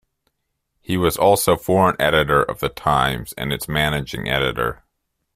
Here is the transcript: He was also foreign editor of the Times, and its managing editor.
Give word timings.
He 0.81 0.97
was 0.97 1.15
also 1.15 1.55
foreign 1.55 1.95
editor 2.01 2.41
of 2.41 2.59
the 2.59 2.69
Times, 2.69 3.35
and 3.37 3.53
its 3.53 3.67
managing 3.67 4.27
editor. 4.27 4.83